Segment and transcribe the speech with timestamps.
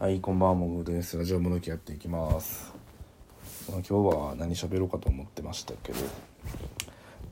[0.00, 1.18] はい、こんばんは、もぐです。
[1.18, 2.72] ラジオもどきやっていきます。
[3.68, 5.98] ま、今日は何喋ろうかと思ってましたけど、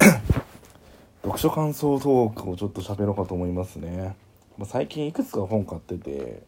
[1.24, 4.14] 読書感想トークをちょっと喋ろうかと思いますね。
[4.58, 6.42] まあ、最近いくつか本買ってて、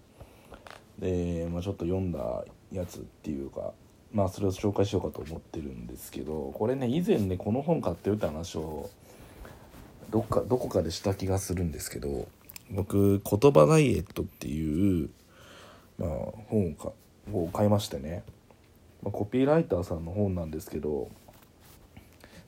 [0.99, 3.73] で、まあ、ちょっと読んだやつっていうか、
[4.13, 8.91] まあ、それを紹介しようかと思ってるんですけど、これね、以前ね、この本買ってるって話を、
[10.11, 12.29] どっか、どこかでした気がするんですけど、
[12.71, 15.09] 僕、言葉ダイエットっていう、
[16.01, 16.10] まあ、
[16.48, 16.92] 本をか
[17.32, 18.24] を買いましてね、
[19.02, 21.10] まあ、コピーライターさんの本なんですけど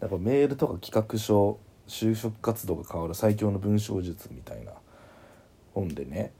[0.00, 4.72] なんかメールとか企画書就職活動が変わる最強の文章術みたいな
[5.74, 6.32] 本でね、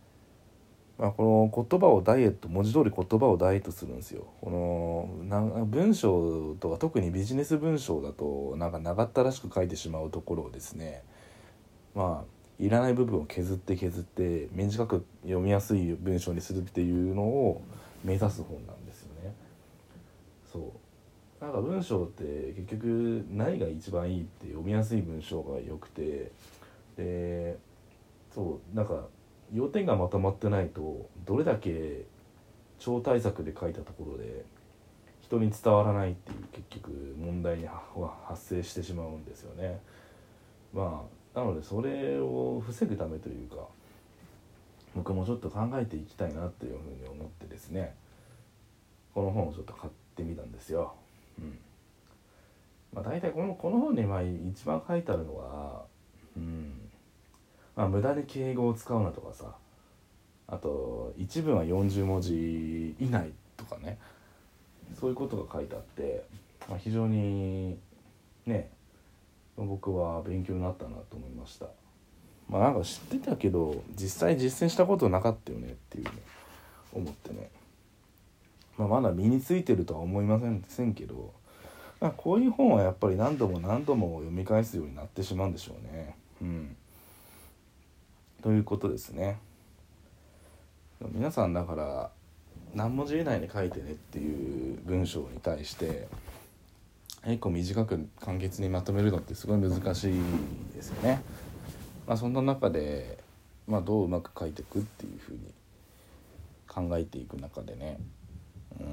[0.99, 4.27] まあ、この言葉をダイエット文字通り言葉をダイエットするんですよ。
[4.41, 4.51] こ
[5.21, 11.03] のな文章とか特にビジネス文章だとなんか長ったらしく書いてしまうところをですね。
[11.95, 17.61] まあいらない部分を削って削って短く読みやすい文章にするっていうのを
[18.05, 19.35] 目指す本なんですよね。
[20.53, 20.73] そ
[21.41, 26.31] うなんか文章って結局何が一番いいって読みやすい文章が良くて
[26.97, 27.59] で
[28.33, 29.09] そうなんか
[29.53, 32.03] 要点がまとまってないとどれだけ
[32.79, 34.45] 超大作で書いたところで
[35.21, 37.83] 人に伝わらないっていう結局問題には
[38.29, 39.81] 発生してしまうんですよね。
[40.73, 43.57] まあなのでそれを防ぐためというか
[44.95, 47.95] 僕もちょっと考えていきたいなっていうふうに思ってですね
[49.15, 50.95] この本をちょっと買ってみたんですよ。
[51.39, 51.59] うん
[52.93, 55.85] まあ、大体このこの本にまあ一番書いてあるのは、
[56.37, 56.73] うん
[57.75, 59.55] まあ、無駄に敬語を使うなとかさ
[60.47, 63.99] あと一文は40文字以内とかね
[65.01, 66.25] そういうことが書いてあって、
[66.69, 67.79] まあ、非常に
[68.45, 68.71] ね
[69.57, 71.67] 僕は勉強になったなと思いました。
[72.49, 76.11] まあなんか知ってたけど実際実践したことなかったよねっていうね
[76.93, 77.51] 思ってね、
[78.77, 81.33] まあ、まだ身についてるとは思いませんけど
[82.17, 86.17] こういう本はやっぱり何度も何度も読み返すようになってしまうんでしょうね。
[86.43, 86.77] うん。
[88.43, 89.39] ということですね。
[91.13, 92.11] 皆さんだから
[92.75, 96.09] 何文字以内に書いてねっていう文章に対して
[97.25, 100.15] 結構短く簡潔にまとめるのってすごい難しい
[100.75, 101.23] ですよね。
[102.07, 103.19] まあ、そんな中で、
[103.69, 105.55] まあ、どううまく書いていくっていうふうに
[106.67, 107.99] 考えていく中でね、
[108.81, 108.87] うん、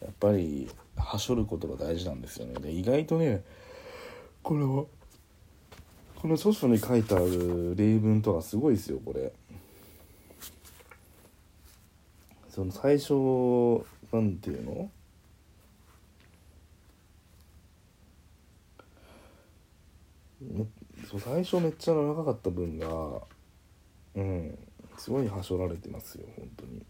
[0.00, 2.54] やっぱりはしょることが大事なんですよね。
[2.60, 3.44] で意外とね
[4.42, 4.84] これは
[6.16, 9.32] この著書に書いてある例文とかすごいですよこれ。
[12.48, 14.90] その最初なんていうの
[20.40, 20.64] め
[21.14, 22.88] そう最初めっちゃ長かった分が
[24.16, 24.58] うん
[24.98, 26.82] すごいはしょられてますよ本当に。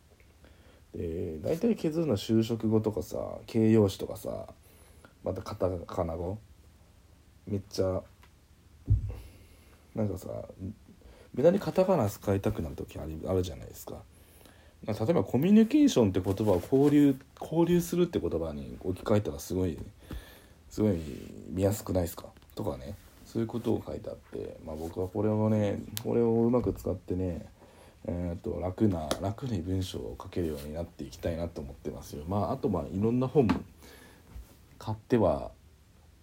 [0.94, 4.46] で大体削るのは就職後とかさ形容詞とかさ
[5.22, 6.38] またカタカナ語
[7.46, 8.02] めっちゃ
[9.94, 10.28] なんかさ
[11.34, 14.02] 無駄にカタカナ使いたくなる時あるじゃないですか。
[14.86, 19.78] 例えばコミュニケーションって言葉を交流交流するって言葉に置き換えたらすごい
[20.68, 20.98] すごい
[21.48, 22.26] 見やすくないですか？
[22.54, 22.94] とかね
[23.34, 27.44] そういうことを書いてあって、まあ、僕はこれをねこれをうまく使ってね
[28.06, 32.24] えー、と楽な楽に文章を書けるようになっていきたいなと思ってますよ。
[32.28, 33.48] まああとまあいろんな本
[34.78, 35.50] 買っては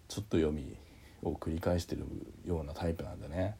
[0.06, 0.76] ちょっと読み
[1.24, 2.04] を繰り返してる
[2.46, 3.56] ようなタイプなんでね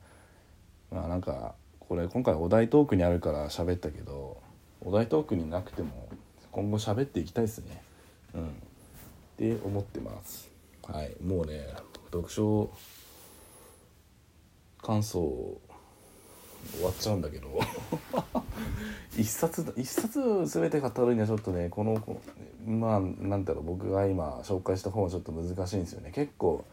[0.92, 4.40] まあなんかこれ今回お題トークにあるから喋ったけど
[4.84, 6.08] お題トークになくても
[6.52, 7.82] 今後喋っていきたいですね。
[8.34, 8.46] うん。
[8.46, 8.50] っ
[9.36, 10.48] て思ってます。
[10.86, 11.16] はい。
[11.24, 11.66] もうね、
[12.12, 12.70] 読書
[14.82, 15.20] 感想
[16.74, 17.48] 終わっちゃうんだけど。
[19.16, 22.02] 一冊一冊全て語るにはちょっとねこの
[22.66, 26.10] まあなんだろう僕が今紹介した本はちょっと難しいんですよね。
[26.12, 26.64] 結構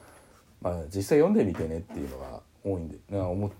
[0.62, 3.52] まあ実際読んでみてねっていうのが多いんでな思っ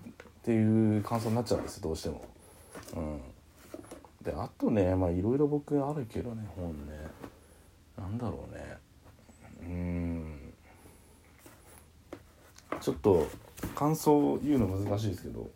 [0.42, 2.22] ていう感想になっちゃうんですどうしても。
[2.96, 3.20] うん。
[4.22, 6.92] であとねまあいろいろ僕あるけどね本ね。
[7.98, 8.78] なんだろうね。
[9.62, 10.54] うん。
[12.80, 13.26] ちょっと
[13.74, 15.50] 感想を言うの難しいですけど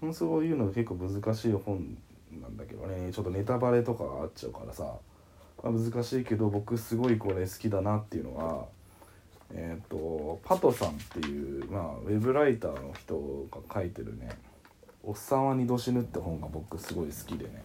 [0.00, 1.96] 感想を言うのが結構難しい本
[2.40, 3.12] なんだけどね。
[3.12, 4.84] ちょっとネタバレとかあっちゃうからさ、
[5.62, 8.66] まあ、難しいけど僕すごいこれ好きだなっていうのは
[9.52, 14.30] えっ、とパトさんっていう、まあ、ウェブライターの人が書いてるね
[15.02, 17.64] 「おっさんは二度死ぬ」って本が僕すごい好きでね。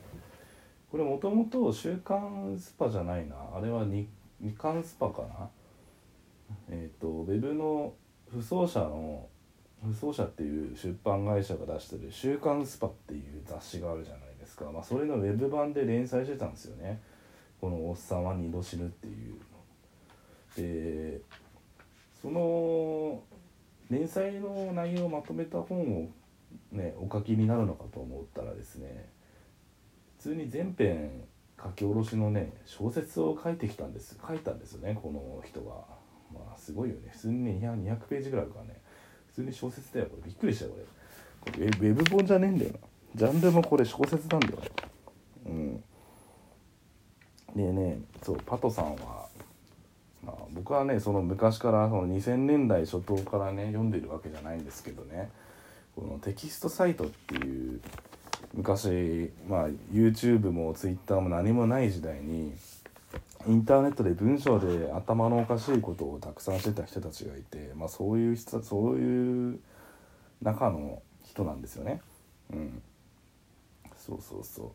[0.91, 3.35] これもともと「週刊スパ」じゃないな。
[3.55, 4.07] あれは日
[4.41, 5.49] 日刊スパかな。
[6.69, 7.93] えっ、とウェブの
[8.31, 9.27] 不走者の
[9.83, 17.01] 不走者っていう出版会社が出してる「週刊スパ」っていう雑誌があるじゃないですか、まあ、それのウェブ版で連載してたんですよね。
[17.59, 19.33] この「おっさんは二度死ぬ」っていう。
[19.33, 19.39] の
[20.55, 21.21] で
[22.21, 23.23] その
[23.89, 26.09] 連載の内容をまとめた本を
[26.71, 29.09] ねお書きになるのかと思ったらですね
[30.17, 31.23] 普通に全編
[31.61, 34.17] 書き下ろしのね小説を書いてきたんです。
[34.25, 36.01] 書いたんですよねこの人が。
[36.33, 37.09] まあすごいよね。
[37.11, 38.81] 普通にね200ページぐらいあるからね。
[39.27, 40.23] 普通に小説だよこれ。
[40.25, 42.79] びっくりしたよこれウェブ本じゃねえんだよな。
[43.15, 44.59] ジャンルもこれ小説なんだよ
[45.47, 45.83] うん。
[47.55, 49.27] でねそうパトさんは
[50.23, 55.31] まあ、僕はねその昔からその2000年代初頭からね読んでるわけじゃないんですけどね。
[55.95, 57.81] このテキストサイトっていう
[58.53, 62.53] 昔、まあ、YouTube も Twitter も何もない時代に
[63.47, 69.59] インターネットで文章で頭のおかしいことをたくさんしてた人たちがいて、まあ、そういう人そういう
[70.41, 72.01] 中の人なんですよね。
[72.51, 72.81] うん、
[73.97, 74.73] そうそうそ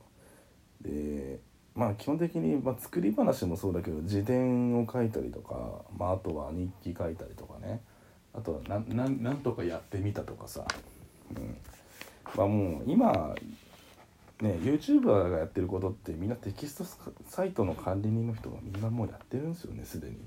[0.83, 0.89] う。
[0.89, 1.39] で
[1.75, 7.81] まあ基本的に、まあ、作り話もそうだけど自伝を書いたりとか、まあ、あとは日記書いたりとかね。
[8.35, 10.67] あとはなんなんとかやってみたとかさ、
[11.35, 11.57] うん。
[12.37, 13.35] まあ、もう今
[14.41, 16.85] ね YouTuber がやってることってみんなテキスト
[17.29, 20.19] サイトの管理人の人がみんなもうやってるんですよねすでにね。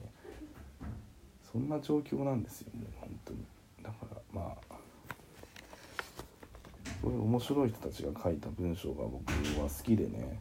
[1.51, 3.39] そんな状況なんですよもう本当に。
[3.83, 4.75] だからまあ
[7.01, 10.39] そういう面白い人たちが書いた文章が僕は好きでね。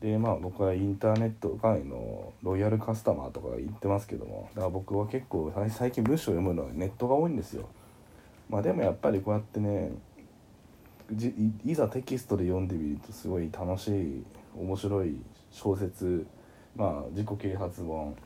[0.00, 4.48] でまあ僕はインターネット界のロイヤルカスタマーとか言ってますけども。
[4.54, 7.68] だから僕は結構最近文章を読むのはネットが多いんですよ。
[8.50, 9.92] まあでもやっぱりこうやってね
[11.64, 14.24] いざテキストで読んでみるとすごい楽しい
[14.56, 15.16] 面白い
[15.50, 16.26] 小説
[16.76, 18.16] まあ自己啓発本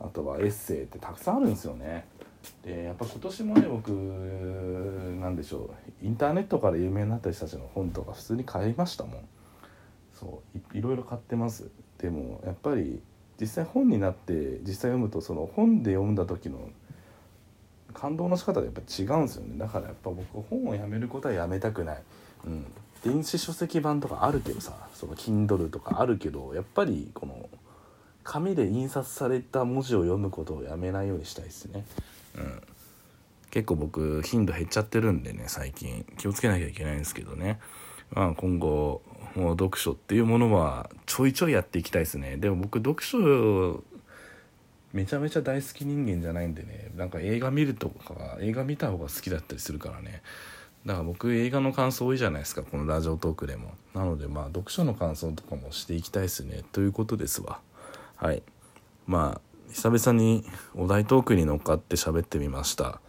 [0.00, 2.06] あとはエッセイってたくさんあるんですよね。
[2.62, 5.70] でやっぱ今年もね僕なんでしょ
[6.02, 9.28] うインターネットから有名になった人たちの本とか普通に買いましたもん。
[10.12, 11.70] そういろいろ買ってます。
[11.98, 13.00] でもやっぱり
[13.40, 16.68] 実際本になって実際読むとその本で読んだ時の
[18.04, 19.56] 感動の仕方がやっぱ違うんですよね。
[19.56, 22.02] だからやっぱ僕本をやめることはやめたくない、
[22.46, 22.66] うん、
[23.02, 27.48] 電子書籍版とかあるけどさその Kindle とかあるけどやっぱりこの
[28.22, 31.86] 紙で印刷された文字を読むことをやめないようにしたいですね。
[32.36, 32.62] うん。
[33.50, 36.04] 結構僕頻度減っちゃってるんでね最近。
[36.18, 37.58] 気をつけなきゃいけないんですけどね。
[38.10, 39.00] まあ今後
[39.34, 42.36] もう読書っていうものはちょいちょいやっていきたいですね。
[42.36, 43.82] でも僕読書
[44.94, 50.22] めちゃめちゃ大好き人間じゃないんでねなんか映画見るとか映画見た方が好きだったりするからね
[50.86, 57.58] だから僕映画の感想多いじゃないですかこのラジオトークでもなのでまあ読書の感想とかもしていきたいですねということですわ
[58.14, 58.44] はい
[59.08, 59.40] まあ
[59.72, 60.44] 久々に
[60.76, 63.00] お題トークに乗っかって喋ってみました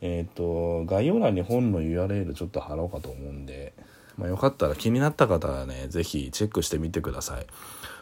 [0.00, 3.72] えっ、ー、と概要欄に本の URL ちょっと貼ろうかと思うんで
[4.16, 7.46] まあ、よかったら気になった方はね、是非チェックしてみてください。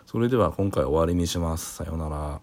[0.06, 1.74] それでは今回終わりにします。
[1.74, 2.40] さようなら。